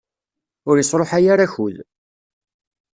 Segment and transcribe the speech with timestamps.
[0.69, 1.77] Ur isṛuḥay ara akud.